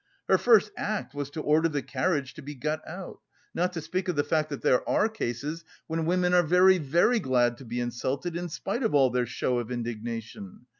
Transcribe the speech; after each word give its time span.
Her 0.27 0.39
first 0.39 0.71
act 0.77 1.13
was 1.13 1.29
to 1.29 1.41
order 1.41 1.69
the 1.69 1.83
carriage 1.83 2.33
to 2.33 2.41
be 2.41 2.55
got 2.55 2.81
out.... 2.87 3.19
Not 3.53 3.71
to 3.73 3.81
speak 3.81 4.07
of 4.07 4.15
the 4.15 4.23
fact 4.23 4.49
that 4.49 4.63
there 4.63 4.81
are 4.89 5.07
cases 5.07 5.63
when 5.85 6.07
women 6.07 6.33
are 6.33 6.41
very, 6.41 6.79
very 6.79 7.19
glad 7.19 7.55
to 7.57 7.65
be 7.65 7.79
insulted 7.79 8.35
in 8.35 8.49
spite 8.49 8.81
of 8.81 8.95
all 8.95 9.11
their 9.11 9.27
show 9.27 9.59
of 9.59 9.69
indignation. 9.71 10.65